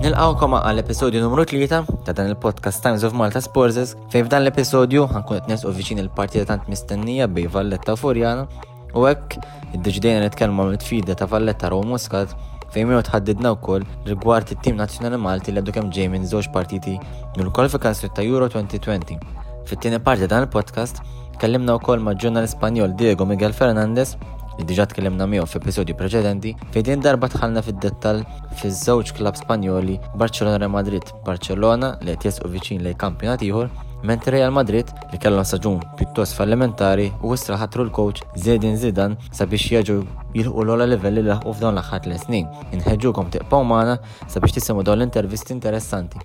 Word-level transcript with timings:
Nilqawkom 0.00 0.54
għal 0.56 0.78
l-episodju 0.78 1.20
numru 1.20 1.44
3 1.44 1.84
ta' 1.84 2.14
dan 2.16 2.30
il-podcast 2.30 2.80
Times 2.80 3.04
of 3.04 3.12
Malta 3.12 3.44
Sports 3.44 3.92
fej 4.08 4.24
f'dan 4.24 4.46
l-episodju 4.48 5.04
ħankun 5.12 5.42
qed 5.42 5.52
nesqu 5.52 5.74
viċin 5.76 6.00
il-partita 6.06 6.48
tant 6.54 6.64
mistennija 6.72 7.28
bej 7.28 7.52
Valletta 7.52 7.98
Furjana 8.00 8.48
u 8.96 9.04
hekk 9.10 9.36
id-diġdejna 9.76 10.24
nitkellmu 10.30 10.70
mill 10.70 10.80
tfida 10.80 11.20
ta' 11.20 11.28
Valletta 11.28 11.68
Romu 11.68 11.98
Muscat 12.00 12.32
fejn 12.74 12.88
miegħu 12.90 13.02
tħaddidna 13.06 13.50
wkoll 13.54 13.84
rigward 14.08 14.50
it-tim 14.54 14.78
nazzjonali 14.80 15.18
Malti 15.22 15.52
li 15.54 15.62
għadu 15.62 15.74
kemm 15.76 15.92
ġej 15.94 16.08
minn 16.10 16.24
żewġ 16.30 16.48
partiti 16.56 16.94
mill-kwalifikazzju 17.38 18.10
ta' 18.16 18.24
Euro 18.26 18.48
2020. 18.50 19.20
Fit-tieni 19.68 20.00
parti 20.08 20.26
dan 20.30 20.42
il-podcast 20.48 20.98
kellimna 21.42 21.76
wkoll 21.78 22.02
ma' 22.02 22.16
ġurnal 22.18 22.48
Spanjol 22.50 22.96
Diego 22.98 23.26
Miguel 23.30 23.54
Fernandez 23.54 24.16
li 24.58 24.66
diġa 24.68 24.88
tkellimna 24.90 25.26
miegħu 25.30 25.46
f'episodju 25.54 25.94
preċedenti 26.00 26.54
fejn 26.74 26.88
din 26.90 27.06
darba 27.08 27.30
tħallna 27.32 27.62
fid-dettall 27.68 28.24
fiż-żewġ 28.60 29.14
klab 29.20 29.38
Spanjoli 29.38 29.96
Barcelona 30.20 30.58
Real 30.62 30.74
Madrid, 30.74 31.14
Barcelona 31.26 31.94
li 32.02 32.18
qed 32.18 32.42
u 32.46 32.50
viċin 32.56 32.82
lejn 32.86 32.98
kampjonat 33.00 33.42
ieħor 33.48 33.70
mentre 34.10 34.30
Real 34.36 34.52
Madrid 34.52 34.86
li 35.12 35.18
kellhom 35.22 35.46
saġun 35.48 35.78
pittos 35.98 36.34
fallimentari 36.36 37.06
u 37.24 37.32
istra 37.36 37.56
ħatru 37.58 37.86
l-coach 37.86 38.20
Zedin 38.44 38.76
Zidan 38.80 39.16
sabiex 39.40 39.70
jaġu 39.76 39.96
jilħu 40.36 40.64
l-ola 40.66 40.84
livelli 40.90 41.22
l 41.24 41.32
f'dawn 41.40 41.78
l-aħħar 41.78 42.02
tliet 42.04 42.26
snin. 42.26 42.46
Inħeġġukom 42.76 43.30
tiqpaw 43.32 43.64
magħna 43.70 43.96
sabiex 44.28 44.56
tisimgħu 44.58 44.84
dawn 44.84 44.98
l-intervisti 45.00 45.56
interessanti. 45.56 46.20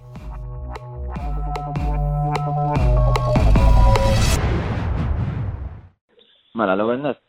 Mela 6.59 6.75
l-ewwel 6.75 6.99
nett, 7.05 7.21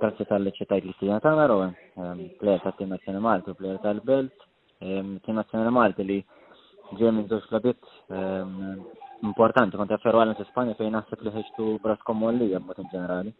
grazzi 0.00 0.24
tal-li 0.30 0.54
li 0.88 0.94
tina 1.02 1.20
tagħna 1.20 1.46
Rowan, 1.52 1.74
plejer 2.40 2.62
tat 2.64 2.80
nazzjonali 2.80 3.24
Malti 3.26 3.52
u 3.52 3.58
plejer 3.60 3.82
tal-Belt, 3.84 4.48
t 4.80 5.36
nazzjonali 5.36 5.76
Malti 5.76 6.06
li 6.08 6.20
ġej 6.96 7.12
minn 7.12 7.28
żewġ 7.28 7.50
klabiet 7.50 8.94
importanti 9.26 9.76
kont 9.76 9.90
jafferu 9.90 10.20
għalna 10.20 10.46
Spanja 10.48 10.74
fejn 10.78 10.92
naħseb 10.94 11.22
li 11.26 11.32
bras 11.34 11.82
braskom 11.84 12.18
molli 12.22 12.50
jemmot 12.52 12.78
in 12.78 12.88
ġenerali. 12.92 13.32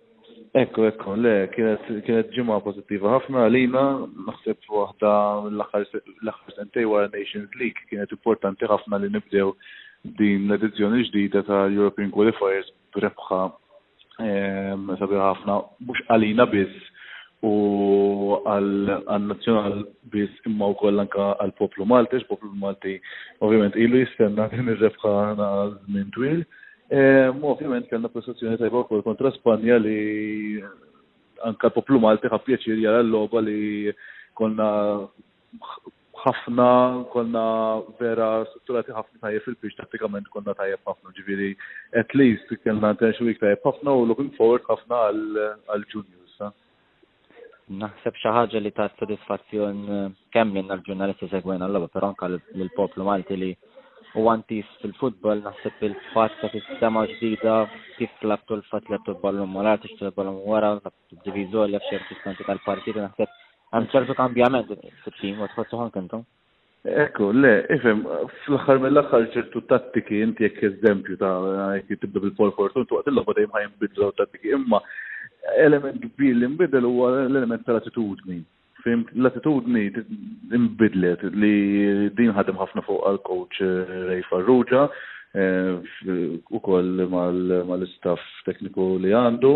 Ekku, 0.57 0.85
ekku, 0.89 1.15
le, 1.21 1.49
kienet 1.53 2.31
ġimma 2.35 2.61
pozittiva 2.65 3.15
ħafna 3.17 3.45
għalina, 3.49 3.83
naħseb 4.27 4.69
waħda 4.71 5.11
l-axar 5.53 6.55
sentej 6.57 6.85
wara 6.89 7.11
Nations 7.13 7.51
League 7.61 7.83
kienet 7.91 8.13
importanti 8.17 8.67
ħafna 8.71 9.01
li 9.03 9.11
nibdew 9.13 9.53
din 10.19 10.47
l-edizzjoni 10.47 11.05
ġdida 11.09 11.43
ta' 11.47 11.65
European 11.75 12.13
Qualifiers 12.15 12.71
brebħa 12.97 13.41
eh, 14.25 14.75
sabiħ 15.01 15.23
ħafna, 15.25 15.59
mux 15.87 16.05
għalina 16.09 16.47
biss 16.55 16.79
u 17.47 17.55
għal-nazjonal 18.47 19.85
bis 20.11 20.31
imma 20.49 20.67
u 20.73 20.79
koll 20.79 21.01
anka 21.05 21.33
għal-poplu 21.39 21.87
Malti, 21.87 22.19
poplu 22.29 22.51
Malti 22.55 22.97
ovvjament 23.45 23.77
ilu 23.79 24.01
jistenna 24.03 24.49
għin 24.51 24.73
ir-rebħa 24.75 25.13
għana 25.27 25.51
minn 25.91 26.11
twil. 26.15 26.41
E, 26.91 27.01
ovvjament 27.31 27.87
kellna 27.91 28.09
prestazzjoni 28.11 28.59
tajba 28.59 28.83
wkoll 28.87 29.05
kontra 29.07 29.31
Spanja 29.37 29.77
li 29.83 30.01
anka 31.47 31.71
poplu 31.71 32.01
Malti 32.03 32.27
għaf 32.27 32.43
pjaċir 32.49 32.83
jara 32.83 33.05
l-loba 33.05 33.41
li 33.45 33.93
konna 34.39 34.67
ħafna, 36.25 36.69
konna 37.15 37.45
vera 38.01 38.43
strutturati 38.51 38.91
ħafna 38.97 39.23
tajjeb 39.29 39.45
fil-pitch, 39.45 39.77
tattikament 39.79 40.27
konna 40.35 40.57
tajjeb 40.59 40.81
ħafna 40.91 41.15
ġiviri, 41.15 41.53
at 42.01 42.11
least 42.19 42.51
kellna 42.65 42.91
intention 42.97 43.29
week 43.31 43.39
tajjeb 43.39 43.63
ħafna 43.71 43.95
u 43.95 44.09
looking 44.11 44.35
forward 44.41 44.67
ħafna 44.67 45.05
għal-juniors 45.15 46.28
naħseb 47.69 48.17
xi 48.17 48.29
ħaġa 48.33 48.61
li 48.63 48.71
ta' 48.73 48.89
sodisfazzjon 48.99 49.81
eh, 49.93 50.05
kemm 50.33 50.53
minn 50.57 50.71
l-ġurnalisti 50.73 51.29
segwejna 51.29 51.67
l-logħba, 51.69 51.91
però 51.93 52.09
anke 52.11 52.31
lill-poplu 52.57 53.05
Malti 53.05 53.37
li 53.37 53.51
u 54.17 54.25
għantis 54.31 54.71
fil-futbol 54.83 55.43
naħseb 55.45 55.83
il-fatt 55.89 56.41
ta' 56.41 56.49
sistema 56.55 57.03
ġdida 57.11 57.59
kif 57.99 58.15
tlabtu 58.23 58.57
l-fatt 58.57 58.85
li 58.89 58.97
tlabtu 59.05 59.19
ballum 59.23 59.55
wara, 59.57 59.77
tix 59.85 60.01
ballum 60.17 60.41
wara, 60.49 60.73
divizor 61.25 61.69
li 61.69 61.79
fxie 61.85 62.01
distanti 62.09 62.47
tal-partiti 62.49 63.05
naħseb 63.05 63.37
għam 63.77 63.89
ċertu 63.93 64.17
kambjament 64.17 64.73
fil-tim 65.05 65.43
u 65.45 65.49
tħossu 65.55 65.81
ħankentum. 65.83 66.25
Ekku, 66.89 67.33
le, 67.35 67.67
ifem, 67.75 68.05
fl-axar 68.45 68.79
mill-axar 68.81 69.27
ċertu 69.35 69.61
tattiki, 69.69 70.23
inti 70.25 70.47
jek 70.47 70.63
eżempju 70.71 71.19
ta' 71.21 71.35
jek 71.77 71.91
tibda 71.99 72.17
bil-4-4-2, 72.23 72.87
tuqt 72.89 73.11
il-loba 73.13 73.35
dajem 73.37 73.53
ħajem 73.59 73.75
tattiki, 74.17 74.55
imma 74.57 74.81
element 75.65 76.01
kbir 76.15 76.35
li 76.39 76.49
nbidel 76.55 76.87
huwa 76.89 77.11
l-element 77.29 77.65
tal-attitudni. 77.67 78.41
Fim, 78.85 79.05
l-attitudni 79.21 79.83
mbidlet 80.65 81.23
li 81.43 81.57
din 82.19 82.31
ħadem 82.37 82.59
ħafna 82.61 82.85
fuq 82.87 83.01
għal-coach 83.09 83.61
eh, 83.65 83.95
Ray 84.09 84.23
Farrugia, 84.29 84.85
eh, 85.39 86.05
u 86.55 86.61
koll 86.65 87.05
mal-istaff 87.11 88.23
tekniku 88.47 88.87
li 89.03 89.13
għandu 89.19 89.53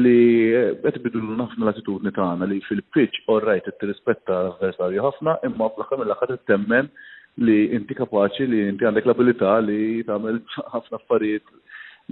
li 0.00 0.20
għet 0.56 0.96
eh, 0.96 1.02
bidlu 1.08 1.24
ħafna 1.40 1.66
l-attitudni 1.66 2.14
tagħna 2.16 2.48
li 2.52 2.60
fil-pitch 2.68 3.24
orrajt 3.34 3.70
t-rispetta 3.80 4.38
l-avversarju 4.46 5.04
ħafna 5.08 5.38
imma 5.50 5.70
fl-axar 5.74 6.00
mill 6.04 6.38
temmen 6.52 6.92
li 7.42 7.58
inti 7.76 7.94
kapaċi 7.98 8.48
li 8.50 8.64
inti 8.70 8.86
għandek 8.86 9.06
l-abilità 9.10 9.58
li 9.66 10.00
tagħmel 10.08 10.40
ħafna 10.76 11.02
affarijiet 11.02 11.52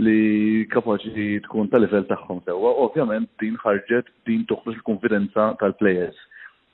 li 0.04 0.66
kapaċi 0.70 1.38
tkun 1.48 1.68
tal-level 1.72 2.04
tagħhom 2.08 2.42
sewwa. 2.46 2.70
Ovvjament 2.86 3.30
din 3.42 3.56
ħarġet 3.58 4.10
din 4.28 4.44
toħroġ 4.50 4.76
il-konfidenza 4.78 5.46
tal-plejers. 5.62 6.18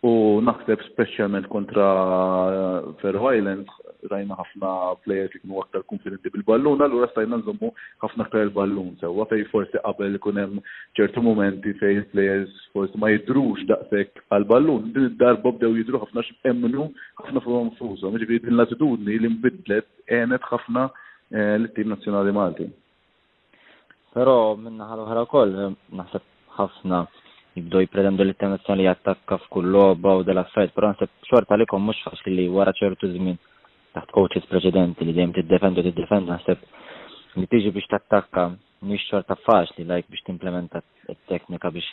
U 0.05 0.43
naħseb 0.45 0.83
specialment 0.91 1.47
kontra 1.49 1.85
eh, 2.05 2.89
Faroe 3.01 3.39
Islands 3.39 3.79
rajna 4.13 4.37
ħafna 4.37 4.73
plejers 5.07 5.33
li 5.33 5.41
kienu 5.41 5.63
aktar 5.63 5.87
konfidenti 5.89 6.29
bil-ballun, 6.35 6.83
allura 6.85 7.09
stajna 7.15 7.39
nżommu 7.41 7.71
ħafna 8.05 8.27
aktar 8.27 8.43
il-ballun 8.45 8.91
sewwa 9.01 9.25
fej 9.31 9.47
forsi 9.49 9.81
qabel 9.87 10.19
ikun 10.21 10.43
hemm 10.43 10.61
ċertu 11.01 11.23
momenti 11.25 11.73
fej 11.81 12.03
plejers 12.13 12.53
forsi 12.77 13.01
ma 13.01 13.09
jidrux 13.15 13.65
daqshekk 13.71 14.21
għall-ballun. 14.37 14.93
Din 14.93 15.09
id-darba 15.15 15.55
bdew 15.57 15.73
jidru 15.81 16.05
ħafna 16.05 16.27
x'emmnu 16.29 16.91
ħafna 17.25 17.41
fuqhom 17.47 17.73
fushom, 17.81 18.13
jiġifieri 18.21 18.45
din 18.51 18.59
l-attitudni 18.59 19.17
li 19.25 19.33
nbidlet 19.39 19.89
għenet 20.13 20.49
ħafna 20.53 20.91
eh, 20.93 21.55
l-tim 21.63 21.95
nazzjonali 21.97 22.37
Malti. 22.41 22.69
Pero 24.15 24.55
minna 24.55 24.87
ħal 24.93 25.01
oħra 25.05 25.25
wkoll 25.27 25.55
eh, 25.59 25.75
naħseb 25.99 26.25
ħafna 26.59 27.01
jibdu 27.59 27.81
jipretendu 27.83 28.27
li 28.29 28.35
t-tem 28.35 28.79
li 28.79 28.87
jattakka 28.87 29.39
f'kull 29.43 29.73
logħba 29.75 30.13
u 30.21 30.23
dal-affarijiet, 30.29 30.75
però 30.75 30.91
naħseb 30.91 31.11
xorta 31.27 31.55
għalikom 31.59 31.83
mhux 31.89 32.05
faċli 32.07 32.37
li 32.39 32.47
wara 32.51 32.73
ċertu 32.79 33.11
żmien 33.11 33.39
taħt 33.95 34.15
coaches 34.15 34.47
preċedenti 34.51 35.05
li 35.07 35.15
dejjem 35.19 35.35
tiddefendu 35.35 35.83
tiddefendu 35.87 36.31
naħseb 36.31 37.39
li 37.43 37.49
tiġi 37.51 37.75
biex 37.75 37.91
tattakka 37.91 38.45
mhix 38.87 39.07
xorta 39.11 39.37
faċli 39.49 39.83
like 39.91 40.09
biex 40.11 40.23
timplementa 40.31 40.83
t-teknika 41.09 41.73
biex 41.75 41.91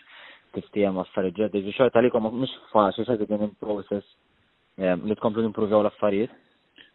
tiftija 0.54 0.92
ma' 0.94 1.02
affarijiet 1.08 1.48
ġeddi, 1.48 1.64
biex 1.72 1.78
xorta 1.80 2.02
għalikom 2.04 2.30
mhux 2.30 2.58
faċli 2.74 3.08
xorta 3.10 3.30
din 3.32 3.48
il-process 3.48 4.06
eh, 4.78 4.94
li 4.94 5.18
tkomplu 5.18 5.42
nimprovjaw 5.48 5.82
l-affarijiet. 5.82 6.38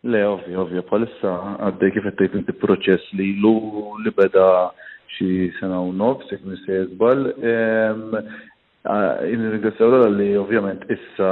Le, 0.06 0.20
ovvio, 0.22 0.60
ovvio, 0.62 0.82
palissa 0.86 1.32
għaddej 1.66 1.90
kif 1.90 2.04
għaddej 2.12 2.36
inti 2.42 2.54
proċess 2.62 3.10
li 3.18 3.32
lu 3.42 3.54
li 4.04 4.12
beda 4.14 4.46
xi 5.14 5.30
sena 5.60 5.80
u 5.80 5.92
nofs, 5.94 6.28
jek 6.32 6.42
nista' 6.46 6.72
jizbal. 6.82 7.26
Nirringrazzjaw 8.86 9.94
l 9.96 10.08
li 10.14 10.28
ovvjament 10.38 10.84
issa 10.94 11.30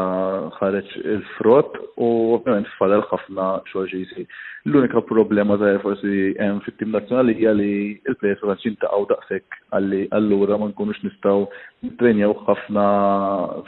ħareġ 0.58 0.88
il-frott 1.14 1.76
u 2.02 2.08
ovvjament 2.34 2.66
fadal 2.80 3.04
ħafna 3.10 3.46
xogħol 3.68 3.88
xi 3.92 4.00
jsir. 4.08 4.24
L-unika 4.66 5.04
problema 5.06 5.54
ta' 5.60 5.76
forsi 5.84 6.32
hemm 6.40 6.58
fit-tim 6.66 6.90
nazzjonali 6.96 7.36
hija 7.38 7.52
li 7.54 7.70
l-plejers 8.10 8.42
ma 8.48 8.56
ta' 8.58 8.90
għaw 8.90 9.06
daqshekk 9.12 9.58
għalli 9.76 10.02
allura 10.18 10.58
ma 10.58 10.70
nkunux 10.72 11.04
nistgħu 11.06 11.46
nitrenjaw 11.86 12.34
ħafna 12.48 12.88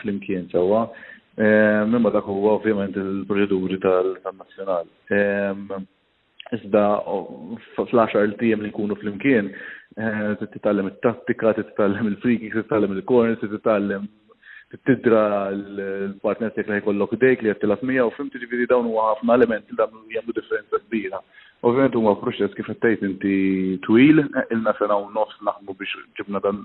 flimkien 0.02 0.50
ġewwa, 0.54 0.88
Mimma 1.36 2.08
dak 2.14 2.24
huwa 2.24 2.54
ovvjament 2.56 2.94
il-proċeduri 2.96 3.76
tal-nazzjonali. 3.82 4.88
Iżda 6.56 6.82
fl-10 7.76 8.22
il-tiem 8.24 8.62
li 8.64 8.70
nkunu 8.72 8.96
fl-imkien, 8.96 9.50
Eh, 9.96 10.36
titgħallem 10.52 10.90
it-tattika, 10.90 11.54
titgħallem 11.56 12.08
il-free 12.10 12.36
titgħallem 12.42 12.90
il-corners, 12.98 13.40
titgħallem 13.40 14.02
tidra 14.84 15.22
l-partner 15.54 16.50
tek 16.52 16.68
li 16.68 16.82
jkollok 16.82 17.14
dejk 17.22 17.40
li 17.40 17.48
jattilaf 17.48 17.80
mija 17.86 18.04
u 18.04 18.10
fim 18.12 18.26
tiġi 18.34 18.66
dawn 18.68 18.90
huwa 18.90 19.06
ħafna 19.12 19.38
elementi 19.38 19.78
dam 19.78 19.94
jagħmlu 20.12 20.34
differenza 20.36 20.82
kbira. 20.82 21.22
Ovvijament 21.64 21.96
huwa 21.96 22.12
proċess 22.20 22.52
kif 22.58 22.68
għattajt 22.74 23.06
inti 23.08 23.38
twil, 23.88 24.20
eh, 24.26 24.44
ilna 24.52 24.74
sena 24.82 24.98
u 25.00 25.06
nofs 25.16 25.40
naħmu 25.48 25.78
biex 25.80 25.96
ġibna 26.20 26.42
dan 26.44 26.60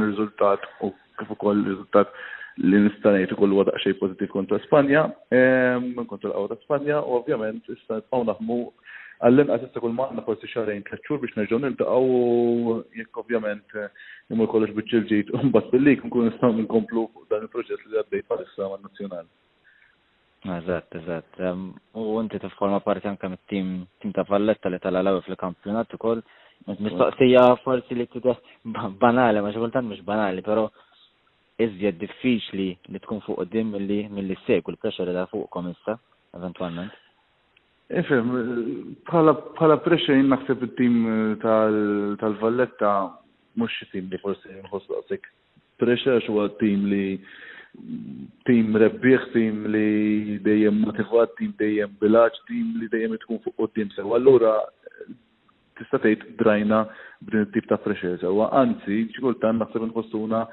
ir-riżultat 0.00 0.66
u 0.82 0.90
kif 1.20 1.30
ukoll 1.36 1.62
riżultat 1.68 2.10
li 2.66 2.80
nistanajt 2.88 3.36
ukoll 3.36 3.54
wadaq 3.60 3.78
xejn 3.86 4.00
pożittiv 4.02 4.34
kontra 4.34 4.58
Spanja, 4.66 5.04
eh, 5.30 5.78
kontra 6.02 6.32
l-qawwa 6.34 6.58
Spanja, 6.66 6.98
u 7.06 7.20
ovvjament 7.22 7.62
issa 7.78 8.00
nibqgħu 8.02 8.26
naħdmu 8.32 8.60
għall-inqas 9.22 9.78
kull 9.80 9.94
maħna 9.94 10.22
forsi 10.26 10.48
xarajn 10.50 10.82
tliet 10.82 11.20
biex 11.22 11.36
nerġun 11.38 11.62
nerġgħu 11.64 11.98
u 12.70 12.76
jekk 12.98 13.20
ovvjament 13.22 13.74
eh, 13.82 13.86
imur 14.34 14.48
kollox 14.50 14.74
biċċilġit 14.74 15.30
billi 15.54 15.66
billik 15.74 16.02
nkun 16.08 16.26
nistgħu 16.26 16.64
nkomplu 16.64 17.04
dan 17.30 17.44
il-proġett 17.46 17.84
li 17.86 18.00
għaddejt 18.02 18.26
bħalissa 18.32 18.70
man-nazzjonali. 18.72 19.30
Eżatt, 20.42 20.96
eżatt. 20.98 21.36
U 22.02 22.16
inti 22.18 22.40
forma 22.58 22.80
parti 22.82 23.06
anke 23.06 23.30
mit-tim 23.30 23.70
tim 24.02 24.12
ta' 24.14 24.24
Valletta 24.26 24.70
li 24.74 24.80
tal 24.82 24.98
għalaw 24.98 25.20
fil-kampjonat 25.28 25.94
koll. 26.02 26.24
Mistoqsija 26.66 27.44
forsi 27.62 27.94
li 27.94 28.08
tidher 28.10 28.40
banali, 28.98 29.38
ma 29.42 29.52
xogħoltant 29.54 29.86
mux 29.86 30.02
banali, 30.06 30.42
però 30.46 30.66
iżjed 31.62 31.98
diffiċli 32.02 32.68
li 32.96 33.02
tkun 33.04 33.22
fuq 33.22 33.38
qudiem 33.44 33.70
milli 33.76 34.02
milli 34.10 34.34
segwu 34.48 34.74
l-pressure 34.74 35.14
li 35.14 35.24
fuqkom 35.30 35.70
issa, 35.70 35.98
eventualment. 36.34 36.90
Efem, 38.00 38.28
bħala 39.10 39.74
pressure 39.84 40.16
jinn 40.16 40.30
naħseb 40.32 40.62
it-tim 40.64 40.94
eh, 41.34 42.14
tal-Valletta 42.22 42.92
mhux 43.60 43.88
tim 43.92 44.06
li 44.08 44.20
forsi 44.22 44.54
nħossu 44.62 44.96
għasek 44.96 45.26
pressure 45.82 46.14
għax 46.16 46.30
huwa 46.32 46.46
tim 46.62 46.86
li 46.88 47.04
tim 48.48 48.72
rebbieħ, 48.80 49.28
tim 49.34 49.60
li 49.72 50.38
dejjem 50.44 50.80
motivat, 50.86 51.34
tim 51.38 51.52
dejjem 51.60 51.92
bilaċ, 52.00 52.40
tim 52.48 52.72
li 52.80 52.88
dejjem 52.92 53.16
tkun 53.22 53.40
fuq 53.44 53.68
tim 53.76 53.92
sewa. 53.96 54.16
Allura 54.16 54.54
tista' 55.80 56.00
tgħid 56.04 56.26
drajna 56.40 56.80
b'din 57.26 57.44
it-tip 57.48 57.68
ta' 57.72 57.80
pressure 57.84 58.16
sewa. 58.24 58.48
Anzi, 58.60 59.02
xikultan 59.12 59.60
naħseb 59.60 59.90
nħossuna 59.90 60.46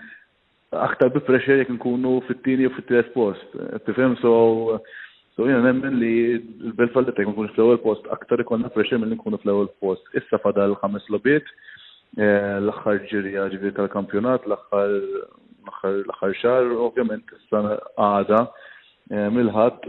aktar 0.90 1.12
bi 1.16 1.24
pressure 1.28 1.62
jekk 1.64 1.78
nkunu 1.78 2.18
fit-tieni 2.28 2.68
u 2.68 2.76
fit-tielet 2.76 3.14
post. 3.16 3.56
Tifhem 3.88 4.20
so 4.20 4.38
So 5.40 5.46
jena 5.48 5.64
nemmen 5.72 5.94
li 6.02 6.16
bil-falli 6.78 7.12
ta' 7.16 7.24
nkunu 7.24 7.50
fl-ewel 7.56 7.78
post, 7.86 8.04
aktar 8.16 8.42
ikonna 8.44 8.68
pressure 8.76 8.98
mill 9.00 9.14
nkunu 9.16 9.38
fl-ewel 9.40 9.70
post. 9.84 10.04
Issa 10.20 10.40
fadal 10.46 10.74
ħames 10.82 11.06
lobiet, 11.14 11.48
eh, 11.54 12.58
l-axħar 12.60 12.98
ġirja 13.12 13.46
ġivir 13.54 13.72
tal-kampjonat, 13.78 14.50
l-axħar 14.50 16.36
xar, 16.42 16.68
ovvjament, 16.88 17.32
issa 17.38 17.62
għada 18.10 18.42
eh, 18.50 19.30
mill-ħat 19.38 19.88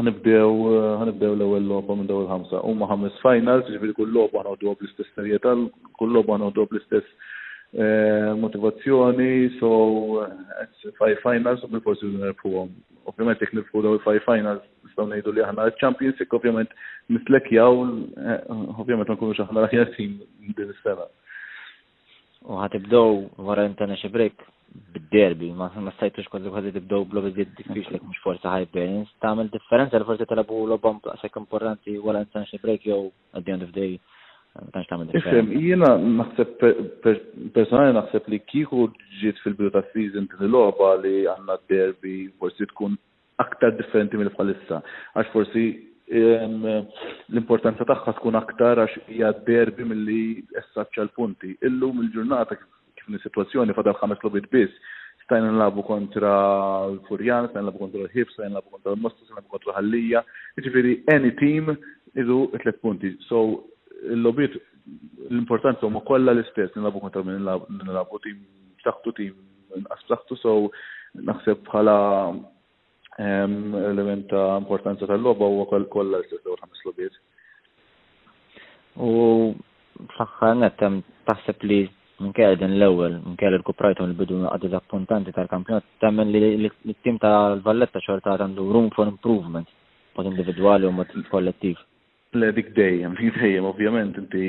ħanibdew 0.00 0.50
eh, 0.50 0.90
ħanibdew 1.04 1.30
l-ewwel 1.36 1.70
logħba 1.76 2.00
minn 2.02 2.10
dawl 2.10 2.26
ħamsa. 2.34 2.64
Huma 2.66 2.90
ħames 2.90 3.22
finals, 3.22 3.70
ġivir 3.76 3.94
kull 4.00 4.10
logħba 4.18 4.42
ħanodu 4.42 4.74
bl-istess 4.80 5.14
serjetal, 5.14 5.68
kull 6.02 6.18
logħba 6.18 6.40
ħanodu 6.40 6.66
l 6.66 6.82
istess 6.82 7.30
Eh, 7.74 8.34
motivazzjoni, 8.36 9.48
so 9.58 10.22
eh, 10.28 10.92
five 10.98 11.16
finals, 11.24 11.62
u 11.64 11.68
bil-forsi 11.72 12.04
nirfuhom. 12.04 12.68
Ovvjament 13.08 13.40
jek 13.40 13.52
nirfu 13.56 13.80
daw 13.80 13.96
five 14.04 14.20
finals, 14.28 14.60
nistgħu 14.84 15.06
ngħidu 15.08 15.32
li 15.32 15.40
aħna 15.46 15.64
champions, 15.80 16.20
jekk 16.20 16.36
ovvjament 16.36 16.68
nislekjaw, 17.16 17.72
eh, 18.28 18.44
ovvjament 18.76 19.08
ma 19.08 19.16
nkunux 19.16 19.40
aħna 19.46 19.62
l-aħjar 19.64 19.94
din 19.96 20.20
is-sena. 20.68 21.08
U 22.44 22.60
ħatibdow 22.60 23.16
wara 23.40 23.64
international 23.64 24.14
break 24.20 24.44
bid-derbi, 24.92 25.48
ma 25.56 25.72
stajtux 25.96 26.28
kważi 26.28 26.52
kważi 26.52 26.74
tibdow 26.76 27.08
blob 27.08 27.32
iżjed 27.32 27.56
diffiċli 27.56 28.02
mhux 28.04 28.20
forsi 28.20 28.52
high 28.52 28.68
balance, 28.76 29.16
tagħmel 29.24 29.48
differenza 29.48 29.96
li 29.96 30.10
forsi 30.12 30.28
talabu 30.28 30.60
lobhom 30.74 31.00
sekk 31.24 31.40
importanti 31.40 31.96
wara 31.96 32.20
international 32.20 32.68
break 32.68 32.84
jew 32.84 33.00
at 33.32 33.46
the 33.48 33.56
end 33.56 33.64
of 33.64 33.72
day 33.72 33.96
Isem, 35.16 35.46
jiena 35.64 35.94
naħseb 35.96 36.60
personali 37.56 37.94
naħseb 37.96 38.26
li 38.32 38.40
kieku 38.50 38.82
ġiet 39.22 39.38
fil-bidu 39.40 39.70
ta' 39.72 39.80
season 39.94 40.26
t 40.28 40.36
logħba 40.44 40.90
li 41.00 41.12
għandna 41.24 41.54
derbi 41.72 42.16
forsi 42.36 42.66
tkun 42.68 42.98
aktar 43.40 43.72
differenti 43.78 44.20
mill 44.20 44.28
bħalissa 44.34 44.82
għax 45.16 45.32
forsi 45.32 45.64
l-importanza 46.12 47.86
tagħha 47.88 48.12
tkun 48.18 48.36
aktar 48.42 48.82
għax 48.84 48.98
hija 49.16 49.32
derbi 49.48 49.88
milli 49.88 50.20
essaċċa 50.60 51.06
l-punti. 51.06 51.56
Illum 51.70 52.04
il-ġurnata 52.04 52.60
kif 52.60 53.08
situazzjoni 53.24 53.72
fadal 53.74 53.96
ħames 54.04 54.20
lobit 54.24 54.52
biss 54.52 54.76
stajna 55.24 55.48
nlabu 55.56 55.80
kontra 55.88 56.28
l-Furjan, 56.92 57.48
stajna 57.48 57.70
nlabu 57.70 57.86
kontra 57.86 58.04
l-Hib, 58.04 58.28
stajna 58.34 58.58
nlabu 58.58 58.76
kontra 58.76 58.92
l-Mosta, 58.92 59.24
stajna 59.24 59.38
nlabu 59.40 59.54
kontra 59.56 59.72
l-Ħallija, 59.72 60.24
ġifiri 60.60 60.96
any 61.14 61.30
team 61.40 61.70
idu 62.20 62.48
tlet 62.58 62.82
punti. 62.82 63.14
So 63.30 63.62
il-lobiet 64.10 64.54
l-importanza 65.28 65.86
huma 65.86 66.00
kollha 66.08 66.32
l-istess 66.34 66.74
nilabu 66.76 66.98
kontra 67.04 67.22
minn 67.26 67.42
nilabu 67.82 68.18
tim 68.24 68.40
saħtu 68.82 69.12
tim 69.18 69.34
inqas 69.78 70.02
b'saħħtu 70.08 70.36
so 70.42 70.52
naħseb 71.28 71.62
bħala 71.68 71.96
element 73.22 74.26
ta' 74.32 74.56
importanza 74.62 75.06
tal-logħba 75.06 75.48
huwa 75.54 75.66
kollha 75.96 76.18
l-istess 76.20 76.44
dawn 76.46 76.58
ħames 76.64 76.82
lobiet. 76.88 77.14
U 78.98 79.12
fl-aħħar 80.16 80.58
net 80.60 80.82
taħseb 81.28 81.64
li 81.70 81.80
minkejja 82.22 82.58
din 82.62 82.74
l-ewwel 82.78 83.20
minkejja 83.26 83.58
l 83.60 83.66
kuprajtu 83.68 84.08
li 84.08 84.18
bidu 84.22 84.42
għadu 84.50 84.72
appuntanti 84.80 85.34
tal-kampjonat 85.36 85.86
temmen 86.02 86.34
li 86.34 86.70
t-tim 86.90 87.20
tal-Valletta 87.22 88.02
xorta 88.08 88.34
għandu 88.40 88.66
room 88.72 88.90
for 88.96 89.06
improvement 89.06 89.68
mod 90.16 90.28
individwali 90.32 90.86
u 90.86 90.92
mod 90.92 91.12
kollettiv. 91.30 91.78
Le 92.32 92.48
dik 92.56 92.70
dejjem, 92.72 93.12
dik 93.18 93.34
dejjem, 93.36 93.64
ovvjament, 93.68 94.16
inti 94.16 94.44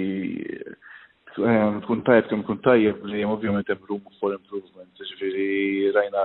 tkun 1.81 2.01
tajb 2.07 2.30
kem 2.30 2.44
kun 2.47 2.57
tajjeb 2.63 3.01
li 3.12 3.24
ovvjament 3.27 3.68
hemm 3.68 3.85
room 3.89 4.03
for 4.21 4.31
improvement. 4.31 4.91
Ġifieri 5.01 5.89
rajna 5.91 6.21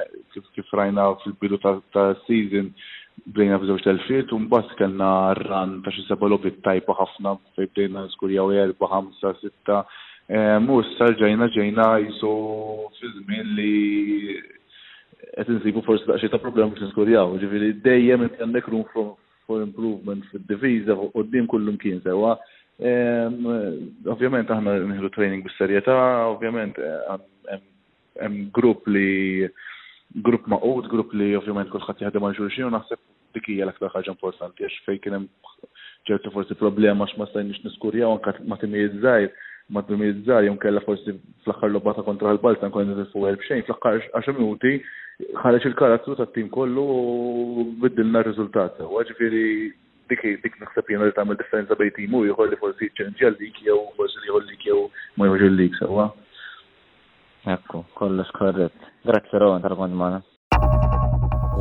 eh, 0.00 0.14
kif 0.54 0.70
rajna 0.78 1.04
fil-bidu 1.20 1.58
ta' 1.92 2.06
season 2.24 2.70
bdejna 3.26 3.58
f'żewġ 3.60 3.84
telfiet 3.84 4.32
u 4.32 4.38
mbagħad 4.46 4.72
kellna 4.80 5.08
run 5.44 5.74
ta' 5.84 5.92
xi 5.92 6.06
seba' 6.08 6.30
lobit 6.32 6.62
tajba 6.64 6.96
ħafna 7.02 7.34
fejn 7.58 7.68
bdejna 7.74 8.04
skurjaw 8.16 8.54
erba' 8.64 8.88
ħamsa 8.94 9.34
sitta. 9.42 9.82
Eh, 10.32 10.54
mhux 10.64 10.94
sar 10.96 11.12
ġejna 11.20 11.50
ġejna 11.58 11.90
jisu 12.06 12.32
fi 12.96 13.10
żmien 13.18 13.52
li 13.60 13.76
qed 15.36 15.52
insibu 15.52 15.84
forsi 15.84 16.08
daqsxejn 16.08 16.32
ta' 16.32 16.40
problemi 16.48 16.80
li 16.80 16.88
nskurjaw. 16.88 17.36
Ġifieri 17.44 17.70
dejjem 17.90 18.24
għandek 18.38 18.72
room 18.72 18.88
for 19.46 19.62
improvement 19.62 20.24
fil-diviza 20.32 20.94
u 21.14 21.22
d 21.22 21.28
din 21.32 21.46
kullum 21.46 21.76
kien 21.80 22.00
sewa. 22.06 22.34
Ovvjament 24.14 24.50
aħna 24.50 24.74
nħidu 24.90 25.10
training 25.14 25.44
bis-serjetà, 25.46 25.96
ovvjament 26.32 26.80
hemm 27.52 28.50
grupp 28.56 28.88
li 28.94 29.46
grupp 30.26 30.46
maqut, 30.50 30.86
grupp 30.92 31.14
li 31.18 31.32
ovvjament 31.38 31.70
kulħadd 31.72 32.04
jaħdem 32.06 32.26
għal 32.28 32.36
xulxin 32.38 32.68
u 32.68 32.72
naħseb 32.74 33.00
dik 33.34 33.48
hija 33.54 33.66
l-aktar 33.68 33.90
ħaġa 33.96 34.12
importanti 34.14 34.62
għax 34.68 34.82
fejn 34.86 35.00
kien 35.04 35.16
hemm 35.16 35.52
ċertu 36.08 36.30
forsi 36.34 36.54
problema 36.60 37.08
x'ma 37.10 37.26
stajniex 37.32 37.64
niskurjaw 37.68 38.14
anke 38.16 38.36
ma' 38.50 38.60
timijiet 38.62 38.94
żgħir 39.00 39.30
matlu 39.72 39.96
mizzar, 39.98 40.44
jom 40.44 40.58
kella 40.60 40.80
forsi 40.84 41.14
fl-axħar 41.44 41.72
lobbata 41.72 42.02
kontra 42.04 42.30
l-Balta, 42.34 42.68
nkun 42.68 42.92
nifu 42.96 43.24
għelb 43.28 43.40
b'xejn 43.42 43.64
fl-axħar 43.64 44.02
10 44.14 44.38
minuti, 44.38 44.74
ħareċ 45.40 45.68
il-karazzu 45.70 46.16
ta' 46.18 46.28
tim 46.34 46.48
kollu 46.52 46.84
u 46.84 47.64
biddilna 47.82 48.22
r-rizultat. 48.24 48.80
U 48.84 48.98
għagġifiri 49.00 49.44
dik 50.10 50.24
dik 50.44 50.58
naħseb 50.60 50.90
jena 50.92 51.06
li 51.08 51.14
tagħmel 51.16 51.38
differenza 51.40 51.78
bejn 51.80 51.94
timu 51.96 52.24
jieħor 52.26 52.50
li 52.52 52.60
forsi 52.60 52.90
ċenġi 52.98 53.32
dik 53.40 53.62
jew 53.68 53.78
forsi 53.96 54.20
li 54.24 54.32
jħollik 54.32 54.68
jew 54.68 54.80
ma 55.16 55.28
jħorġu 55.30 55.50
l-lik 55.52 55.78
sewwa. 55.80 56.10
Ekku, 57.56 57.84
kollox 57.98 58.30
korrett. 58.36 58.88
Grazzi 59.08 59.38
Rowan 59.40 59.60
tal-kont 59.64 60.32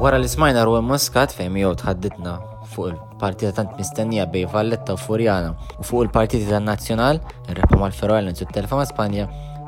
Wara 0.03 0.17
li 0.19 0.27
smajna 0.27 0.63
Rowan 0.65 0.87
Muscat 0.89 1.31
fejn 1.35 1.59
jew 1.61 1.75
tħaddidna 1.79 2.41
fuq 2.71 2.89
il-partita 3.11 3.51
tant 3.57 3.71
mistennija 3.77 4.25
bej 4.33 4.45
Valletta 4.53 4.93
u 4.93 4.97
Furjana 4.97 5.51
u 5.79 5.83
fuq 5.83 6.03
il-partiti 6.05 6.47
tan 6.49 6.63
nazzjonal 6.69 7.19
ir-repa 7.51 7.77
mal-Ferrol 7.79 8.25
Lenzu 8.27 8.45
Telfa 8.53 8.75
ma' 8.79 8.85
Spanja, 8.87 9.27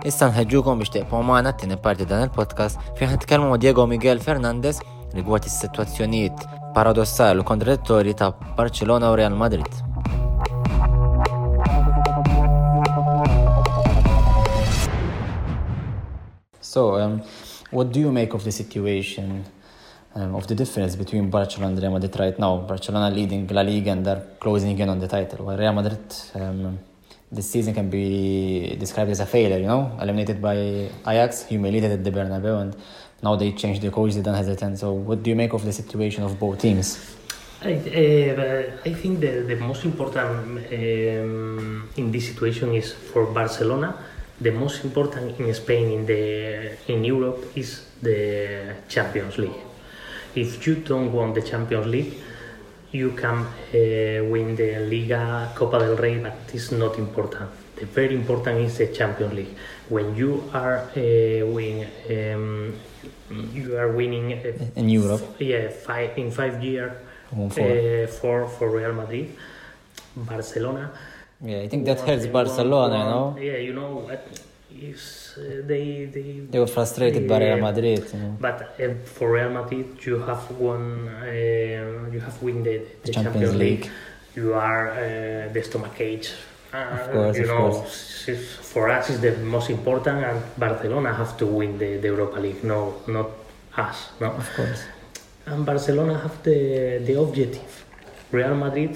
issa 0.09 0.29
nħedġukom 0.31 0.79
biex 0.81 0.93
teqpaw 0.95 1.21
maħna 1.29 1.53
t-tini 1.55 1.77
parti 1.81 2.05
dan 2.09 2.27
il-podcast 2.27 2.79
fiħ 2.99 3.15
nitkelmu 3.15 3.49
ma' 3.51 3.57
Diego 3.59 3.85
Miguel 3.89 4.19
Fernandez 4.27 4.79
rigward 5.15 5.45
il-situazzjoniet 5.49 6.47
paradossali 6.75 7.39
u 7.39 7.43
kontradittori 7.47 8.15
ta' 8.15 8.31
Barcelona 8.57 9.11
u 9.11 9.15
Real 9.19 9.33
Madrid. 9.35 9.69
So, 16.61 16.95
um, 16.99 17.21
what 17.71 17.91
do 17.91 17.99
you 18.01 18.11
make 18.11 18.33
of 18.33 18.43
the 18.43 18.51
situation 18.51 19.45
um, 20.17 20.35
of 20.35 20.47
the 20.47 20.55
difference 20.55 20.95
between 20.95 21.29
Barcelona 21.29 21.73
and 21.73 21.81
Real 21.81 21.91
Madrid 21.91 22.15
right 22.19 22.37
now. 22.39 22.53
Barcelona 22.57 23.09
leading 23.13 23.47
La 23.51 23.61
Liga 23.61 23.91
and 23.91 24.05
they're 24.05 24.23
closing 24.39 24.77
in 24.79 24.89
on 24.89 24.99
the 24.99 25.07
title, 25.07 25.45
while 25.45 25.57
Real 25.57 25.73
Madrid 25.73 26.05
um, 26.35 26.79
this 27.31 27.49
season 27.51 27.73
can 27.73 27.89
be 27.89 28.75
described 28.79 29.11
as 29.11 29.19
a 29.19 29.25
failure, 29.25 29.57
you 29.57 29.67
know, 29.67 29.97
eliminated 30.01 30.41
by 30.41 30.55
Ajax, 31.09 31.43
humiliated 31.45 31.91
at 31.91 32.03
the 32.03 32.11
Bernabeu, 32.11 32.61
and 32.61 32.75
now 33.21 33.35
they 33.35 33.51
changed 33.51 33.81
the 33.81 33.91
coach, 33.91 34.13
they 34.13 34.21
don't 34.21 34.35
hesitate. 34.35 34.77
So, 34.77 34.93
what 34.93 35.21
do 35.23 35.29
you 35.31 35.35
make 35.35 35.53
of 35.53 35.65
the 35.65 35.73
situation 35.73 36.23
of 36.23 36.39
both 36.39 36.59
teams? 36.59 36.87
I, 37.61 37.73
uh, 37.73 38.71
I 38.89 38.93
think 38.93 39.21
the, 39.21 39.43
the 39.47 39.55
most 39.55 39.85
important 39.85 40.29
um, 40.71 41.89
in 41.97 42.11
this 42.11 42.27
situation 42.29 42.73
is 42.75 42.93
for 42.93 43.25
Barcelona. 43.25 43.95
The 44.39 44.51
most 44.51 44.83
important 44.83 45.39
in 45.39 45.51
Spain, 45.53 45.91
in 45.97 46.05
the 46.05 46.21
in 46.93 47.03
Europe, 47.05 47.51
is 47.55 47.85
the 48.01 48.75
Champions 48.89 49.37
League 49.37 49.57
if 50.35 50.67
you 50.67 50.75
don't 50.75 51.11
win 51.11 51.33
the 51.33 51.41
Champions 51.41 51.87
League, 51.87 52.13
you 52.91 53.11
can 53.11 53.37
uh, 53.39 54.23
win 54.31 54.55
the 54.55 54.79
Liga, 54.79 55.51
Copa 55.55 55.77
del 55.79 55.95
Rey, 55.97 56.17
but 56.19 56.33
it's 56.53 56.71
not 56.71 56.97
important. 56.99 57.49
The 57.75 57.85
very 57.85 58.13
important 58.15 58.59
is 58.59 58.77
the 58.77 58.87
Champions 58.87 59.33
League. 59.33 59.55
When 59.89 60.15
you 60.15 60.49
are 60.53 60.87
uh, 60.95 60.99
um, 61.41 62.73
you 63.53 63.77
are 63.77 63.91
winning 63.91 64.33
uh, 64.33 64.69
in 64.79 64.89
Europe. 64.89 65.21
yeah, 65.39 65.69
five 65.69 66.17
in 66.17 66.31
five 66.31 66.63
years 66.63 66.91
uh, 67.35 67.47
for 68.07 68.43
Uh, 68.43 68.47
for 68.47 68.69
Real 68.71 68.93
Madrid, 68.93 69.27
Barcelona. 70.15 70.91
Yeah, 71.41 71.63
I 71.63 71.67
think 71.67 71.85
that 71.85 71.99
helps 72.01 72.27
Barcelona, 72.27 72.97
You 72.99 73.09
know, 73.11 73.35
Yeah, 73.37 73.57
you 73.57 73.73
know 73.73 74.09
uh, 74.77 74.87
they 75.71 75.85
they 76.15 76.29
they 76.51 76.59
were 76.59 76.67
frustrated 76.77 77.27
by 77.29 77.37
Real 77.39 77.59
Madrid. 77.69 78.03
You 78.13 78.19
know. 78.19 78.37
But 78.47 78.57
uh, 78.81 78.93
for 79.05 79.31
Real 79.31 79.49
Madrid, 79.59 79.87
you 80.05 80.17
have 80.19 80.43
won 80.51 81.07
uh, 81.21 82.11
you 82.15 82.19
have 82.19 82.37
won 82.43 82.61
the, 82.63 82.77
the, 83.03 83.07
the 83.07 83.11
Champions, 83.13 83.55
League. 83.55 83.83
League. 83.85 83.91
You 84.35 84.53
are 84.53 84.83
the 85.53 85.61
stomach 85.63 85.95
age. 86.11 86.27
of 86.73 87.03
course, 87.13 87.37
you 87.37 87.43
of 87.43 87.49
know, 87.51 87.69
course. 87.71 88.29
for 88.73 88.83
us 88.89 89.09
it's 89.09 89.19
the 89.27 89.33
most 89.55 89.69
important, 89.69 90.17
and 90.29 90.39
Barcelona 90.57 91.11
have 91.21 91.31
to 91.37 91.45
win 91.45 91.77
the, 91.77 91.89
the 92.03 92.07
Europa 92.13 92.37
League. 92.45 92.61
No, 92.63 92.79
not 93.07 93.29
us. 93.77 93.97
No, 94.19 94.27
of 94.43 94.49
course. 94.57 94.81
And 95.45 95.65
Barcelona 95.65 96.15
have 96.23 96.35
the 96.43 96.59
the 97.07 97.15
objective. 97.23 97.71
Real 98.31 98.55
Madrid 98.55 98.93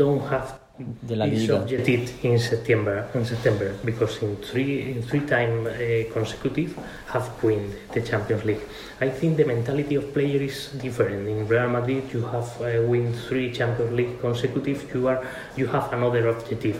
don't 0.00 0.24
have 0.34 0.61
de 1.10 1.14
la 1.16 1.26
He 1.26 2.08
in 2.22 2.38
September, 2.40 3.06
in 3.14 3.24
September, 3.26 3.68
because 3.84 4.22
in 4.22 4.36
three 4.36 4.72
in 4.92 5.02
three 5.02 5.20
time 5.34 5.54
uh, 5.70 5.74
consecutive 6.16 6.70
have 7.12 7.26
won 7.44 7.60
the 7.94 8.00
Champions 8.00 8.44
League. 8.46 8.62
I 9.00 9.08
think 9.10 9.36
the 9.36 9.44
mentality 9.44 9.94
of 10.00 10.04
player 10.14 10.40
is 10.50 10.58
different. 10.86 11.28
In 11.28 11.46
Real 11.46 11.68
Madrid, 11.68 12.04
you 12.14 12.22
have 12.34 12.48
uh, 12.62 12.64
win 12.90 13.12
three 13.28 13.52
Champions 13.52 13.92
League 13.98 14.14
consecutive. 14.20 14.78
You 14.94 15.02
are 15.08 15.20
you 15.60 15.66
have 15.74 15.86
another 15.92 16.26
objective, 16.34 16.76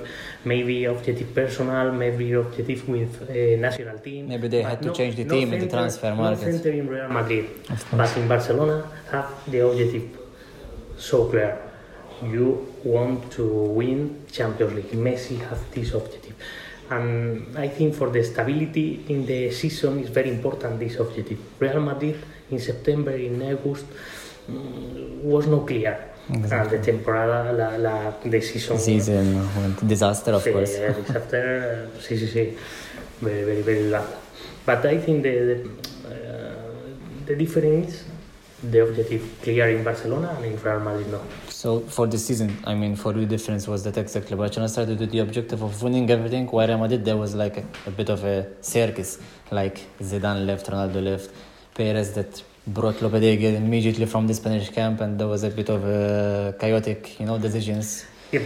maybe 0.53 0.77
objective 0.87 1.31
personal, 1.35 1.93
maybe 1.93 2.27
objective 2.33 2.89
with 2.89 3.13
uh, 3.29 3.61
national 3.69 3.99
team. 3.99 4.23
Maybe 4.29 4.49
they 4.49 4.63
had 4.63 4.81
to 4.83 4.89
no, 4.89 4.95
change 4.95 5.15
the 5.21 5.25
no 5.27 5.35
team 5.35 5.49
center, 5.51 5.59
in 5.63 5.69
the 5.69 5.77
transfer 5.77 6.15
market. 6.15 6.47
No 6.47 6.53
center 6.53 6.73
in 6.81 6.89
Real 6.89 7.09
Madrid, 7.21 7.47
but 8.01 8.11
in 8.17 8.27
Barcelona 8.27 8.77
have 9.13 9.29
the 9.53 9.61
objective 9.69 10.07
so 10.97 11.27
clear 11.29 11.59
you 12.31 12.67
want 12.85 13.31
to 13.33 13.45
win 13.45 14.25
Champions 14.31 14.75
League. 14.75 14.93
Messi 14.95 15.39
has 15.49 15.59
this 15.73 15.93
objective. 15.95 16.35
And 16.91 17.57
I 17.57 17.69
think 17.69 17.95
for 17.95 18.11
the 18.11 18.23
stability 18.23 19.05
in 19.09 19.25
the 19.27 19.51
season 19.51 19.99
is 20.01 20.11
very 20.11 20.29
important 20.31 20.79
this 20.79 20.97
objective. 20.99 21.39
Real 21.59 21.81
Madrid 21.81 22.17
in 22.51 22.59
September, 22.59 23.13
in 23.13 23.41
August, 23.43 23.87
mm, 24.51 25.23
was 25.23 25.47
not 25.47 25.67
clear. 25.67 26.09
Exactly. 26.33 26.59
And 26.59 26.71
the 26.85 26.93
temporada, 26.93 27.53
la, 27.53 27.77
la 27.77 28.13
the 28.25 28.41
season. 28.41 28.79
Season, 28.79 29.35
went 29.57 29.89
disaster, 29.89 30.33
of 30.33 30.43
sí, 30.45 30.53
course. 30.53 30.77
disaster, 31.07 31.91
sí, 31.99 32.17
sí, 32.17 32.29
sí. 32.29 32.57
Very, 33.21 33.45
very, 33.45 33.63
very 33.63 33.91
bad. 33.91 34.05
But 34.65 34.87
I 34.87 34.99
think 34.99 35.23
the, 35.23 35.63
the, 36.05 36.09
uh, 36.09 36.55
the 37.27 37.37
difference 37.37 38.05
the 38.71 38.81
objective 38.81 39.23
clear 39.43 39.69
in 39.71 39.83
Barcelona 39.83 40.33
and 40.37 40.45
in 40.45 40.57
Real 40.63 40.79
Madrid 40.81 41.11
no. 41.11 41.21
So 41.49 41.81
for 41.81 42.07
the 42.07 42.19
season, 42.19 42.57
I 42.65 42.75
mean, 42.75 42.95
for 42.97 43.13
you, 43.15 43.21
the 43.21 43.27
difference 43.27 43.67
was 43.67 43.83
that 43.85 43.97
exactly 43.97 44.37
Barcelona 44.37 44.69
started 44.69 44.99
with 45.01 45.11
the 45.11 45.19
objective 45.21 45.63
of 45.63 45.83
winning 45.83 46.09
everything. 46.11 46.47
While 46.47 46.69
Real 46.69 46.79
Madrid, 46.79 47.05
there 47.05 47.17
was 47.17 47.35
like 47.35 47.57
a, 47.59 47.65
a, 47.87 47.91
bit 47.91 48.09
of 48.11 48.25
a 48.25 48.47
circus, 48.61 49.19
like 49.51 49.81
Zidane 50.01 50.47
left, 50.47 50.67
Ronaldo 50.67 51.03
left, 51.03 51.31
Perez 51.75 52.13
that 52.15 52.43
brought 52.67 52.97
Lopetegui 52.97 53.55
immediately 53.57 54.07
from 54.07 54.27
the 54.27 54.35
Spanish 54.35 54.71
camp, 54.71 55.01
and 55.01 55.19
there 55.19 55.27
was 55.29 55.43
a 55.43 55.51
bit 55.51 55.69
of 55.69 55.85
a 55.85 56.55
uh, 56.57 56.61
chaotic, 56.61 57.19
you 57.19 57.27
know, 57.27 57.39
decisions. 57.39 58.05
Yeah, 58.31 58.41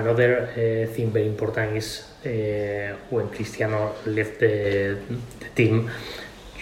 another 0.00 0.48
uh, 0.52 0.94
thing 0.94 1.10
very 1.10 1.26
important 1.28 1.76
is 1.76 2.02
uh, 2.24 2.96
when 3.10 3.28
Cristiano 3.28 3.94
left 4.06 4.40
the, 4.40 4.98
the 5.40 5.48
team 5.54 5.90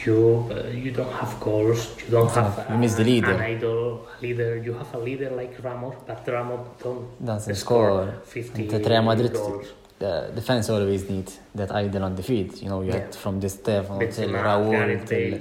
you 0.06 0.46
uh, 0.50 0.68
you 0.84 0.90
don't 0.92 1.10
have 1.12 1.32
goals, 1.40 1.94
you 2.04 2.10
don't 2.10 2.30
have, 2.30 2.66
you 2.70 2.76
miss 2.76 2.94
the 2.94 3.04
leader. 3.04 3.32
an 3.32 3.40
idol 3.40 4.06
leader. 4.22 4.56
You 4.66 4.72
have 4.74 4.90
a 4.94 4.98
leader 4.98 5.30
like 5.30 5.54
Ramos, 5.62 5.94
but 6.06 6.26
Ramos 6.28 6.60
don't 6.84 7.04
doesn't 7.24 7.54
score. 7.54 8.14
Fifty 8.24 8.66
the 8.66 8.78
Real 8.90 9.02
Madrid 9.02 9.32
goals. 9.32 9.66
The 9.98 10.30
defense 10.34 10.70
always 10.70 11.08
need 11.10 11.28
that 11.54 11.70
idol 11.74 12.02
on 12.04 12.14
the 12.14 12.22
field. 12.22 12.60
You 12.62 12.68
know, 12.68 12.80
you 12.82 12.88
yeah. 12.90 12.98
had 13.00 13.14
from 13.14 13.40
the 13.40 13.48
Stefano 13.48 14.06
till 14.10 14.28
Raúl 14.28 15.04
till, 15.10 15.38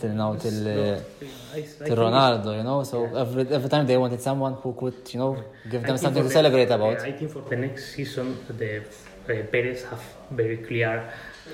till 0.00 0.10
now 0.22 0.36
till, 0.36 0.60
uh, 0.68 0.98
till 1.86 1.96
Ronaldo. 2.06 2.56
You 2.58 2.62
know, 2.62 2.84
so 2.84 2.96
yeah. 3.04 3.22
every 3.22 3.42
every 3.58 3.68
time 3.74 3.84
they 3.86 3.96
wanted 3.96 4.20
someone 4.20 4.54
who 4.54 4.72
could 4.80 4.98
you 5.12 5.18
know 5.22 5.32
give 5.70 5.82
them 5.82 5.98
something 5.98 6.22
to 6.22 6.28
the, 6.28 6.32
celebrate 6.40 6.70
about. 6.70 6.98
Yeah, 6.98 7.08
I 7.12 7.12
think 7.18 7.30
for 7.32 7.42
the 7.48 7.56
next 7.56 7.94
season 7.96 8.26
the 8.60 8.70
uh, 9.30 9.32
Perez 9.52 9.82
have 9.84 10.02
very 10.30 10.58
clear 10.58 11.02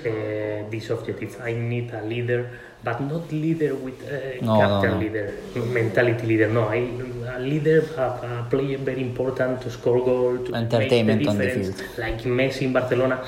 uh, 0.03 0.67
this 0.69 0.89
objective. 0.89 1.39
I 1.41 1.53
need 1.53 1.93
a 1.93 2.03
leader, 2.03 2.51
but 2.83 3.01
not 3.01 3.31
leader 3.31 3.75
with 3.75 3.99
uh, 4.05 4.43
no, 4.43 4.59
capital 4.59 4.95
no, 4.95 4.95
no. 4.95 4.99
leader, 5.05 5.61
mentality 5.61 6.25
leader. 6.27 6.47
No, 6.49 6.63
I, 6.67 6.87
a 7.35 7.39
leader, 7.39 7.81
a, 7.97 8.41
a 8.41 8.47
player 8.49 8.77
very 8.79 9.01
important 9.01 9.61
to 9.61 9.69
score 9.71 10.03
goal, 10.03 10.37
to 10.45 10.55
entertainment 10.55 11.21
make 11.21 11.25
the 11.27 11.31
on 11.31 11.37
the 11.37 11.49
field. 11.49 11.83
like 11.97 12.21
Messi 12.23 12.63
in 12.63 12.73
Barcelona. 12.73 13.23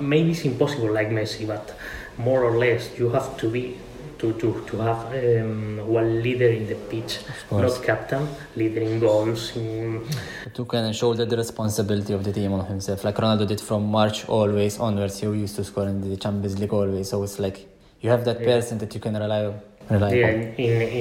Maybe 0.00 0.30
it's 0.30 0.44
impossible 0.44 0.92
like 0.92 1.08
Messi, 1.10 1.46
but 1.46 1.76
more 2.18 2.44
or 2.44 2.56
less 2.56 2.96
you 2.98 3.10
have 3.10 3.36
to 3.38 3.48
be 3.50 3.76
to, 4.18 4.32
to, 4.32 4.62
to 4.66 4.78
have 4.78 4.98
um, 5.12 5.78
one 5.86 6.22
leader 6.22 6.48
in 6.48 6.66
the 6.66 6.74
pitch, 6.74 7.18
not 7.50 7.82
captain, 7.82 8.26
leader 8.56 8.80
in 8.80 8.98
goals. 8.98 9.54
In... 9.56 10.06
To 10.54 10.64
can 10.64 10.92
shoulder 10.92 11.24
the 11.26 11.36
responsibility 11.36 12.12
of 12.12 12.24
the 12.24 12.32
team 12.32 12.52
on 12.52 12.64
himself. 12.66 13.04
Like 13.04 13.16
Ronaldo 13.16 13.46
did 13.46 13.60
from 13.60 13.84
March 13.90 14.28
always 14.28 14.78
onwards, 14.78 15.20
he 15.20 15.26
used 15.26 15.56
to 15.56 15.64
score 15.64 15.86
in 15.88 16.08
the 16.08 16.16
Champions 16.16 16.58
League 16.58 16.72
always. 16.72 17.10
So 17.10 17.22
it's 17.22 17.38
like 17.38 17.68
you 18.00 18.10
have 18.10 18.24
that 18.24 18.40
yeah. 18.40 18.46
person 18.46 18.78
that 18.78 18.94
you 18.94 19.00
can 19.00 19.14
rely 19.16 19.46
on. 19.46 19.60
yeah, 19.90 20.28
in 20.28 20.42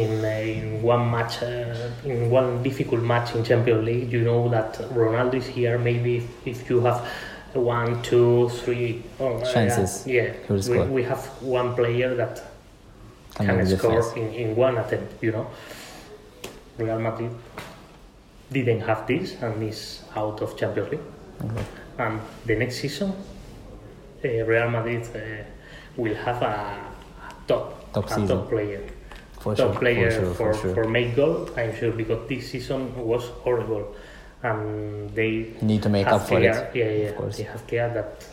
in, 0.03 0.11
uh, 0.23 0.27
in 0.53 0.81
one 0.83 1.09
match, 1.09 1.41
uh, 1.41 1.47
in 2.03 2.29
one 2.29 2.61
difficult 2.61 3.01
match 3.01 3.33
in 3.35 3.43
Champions 3.43 3.83
League, 3.85 4.11
you 4.11 4.21
know 4.21 4.47
that 4.49 4.73
Ronaldo 4.93 5.35
is 5.35 5.47
here. 5.47 5.79
Maybe 5.79 6.17
if, 6.17 6.25
if 6.47 6.69
you 6.69 6.81
have 6.81 7.01
one, 7.55 7.99
two, 8.03 8.47
three 8.49 9.01
oh, 9.19 9.41
chances. 9.53 10.05
Uh, 10.05 10.11
yeah, 10.17 10.33
we, 10.49 10.79
we, 10.97 11.03
have 11.03 11.25
one 11.41 11.73
player 11.73 12.13
that 12.13 12.43
can 13.43 13.65
score 13.77 14.17
in, 14.17 14.27
in 14.33 14.55
one 14.55 14.77
attempt, 14.77 15.21
you 15.21 15.31
know. 15.31 15.47
Real 16.77 16.99
Madrid 16.99 17.31
didn't 18.51 18.81
have 18.81 19.07
this 19.07 19.35
and 19.41 19.61
is 19.63 20.01
out 20.15 20.41
of 20.41 20.57
Champions 20.57 20.91
League. 20.91 21.55
And 21.97 22.19
the 22.45 22.55
next 22.55 22.79
season, 22.81 23.11
uh, 24.23 24.27
Real 24.27 24.69
Madrid 24.69 25.03
uh, 25.15 25.43
will 25.95 26.15
have 26.15 26.41
a, 26.41 26.79
top, 27.47 27.93
top, 27.93 28.11
a 28.11 28.27
top 28.27 28.49
player. 28.49 28.83
For 29.39 29.55
top 29.55 29.73
sure, 29.73 29.79
player 29.79 30.11
for, 30.11 30.11
sure, 30.25 30.33
for, 30.33 30.53
for, 30.53 30.61
sure. 30.61 30.73
for 30.83 30.89
make 30.89 31.15
goal, 31.15 31.49
I'm 31.57 31.75
sure, 31.75 31.91
because 31.91 32.27
this 32.27 32.51
season 32.51 32.95
was 32.97 33.23
horrible. 33.43 33.95
And 34.43 35.09
they 35.15 35.53
need 35.61 35.81
to 35.83 35.89
make 35.89 36.07
up 36.07 36.21
for 36.21 36.37
clear, 36.37 36.51
it. 36.73 36.75
Yeah, 36.75 36.89
yeah, 36.89 37.09
of 37.09 37.15
course. 37.15 37.37
They 37.37 37.43
have 37.43 37.67
clear 37.67 37.93
that 37.93 38.27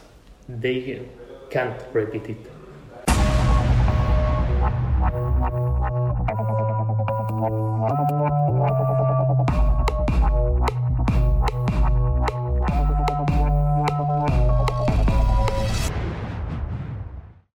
they 0.50 1.02
can't 1.50 1.80
repeat 1.94 2.28
it 2.30 2.51